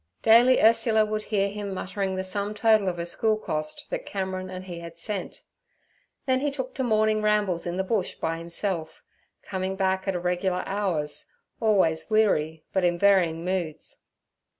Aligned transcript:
Daily 0.23 0.59
Ursula 0.59 1.05
would 1.05 1.25
hear 1.25 1.49
him 1.49 1.75
muttering 1.75 2.15
the 2.15 2.23
sum 2.23 2.55
total 2.55 2.87
of 2.89 2.97
her 2.97 3.05
school 3.05 3.37
cost 3.37 3.85
that 3.91 4.03
Cameron 4.03 4.49
and 4.49 4.65
he 4.65 4.79
had 4.79 4.97
sent. 4.97 5.43
Then 6.25 6.39
he 6.39 6.49
took 6.49 6.73
to 6.73 6.83
morning 6.83 7.21
rambles 7.21 7.67
in 7.67 7.77
the 7.77 7.83
Bush 7.83 8.15
by 8.15 8.39
himself, 8.39 9.03
coming 9.43 9.75
back 9.75 10.07
at 10.07 10.15
irregular 10.15 10.63
hours, 10.65 11.27
always 11.59 12.09
weary, 12.09 12.63
but 12.73 12.83
in 12.83 12.97
varying 12.97 13.45
moods. 13.45 13.97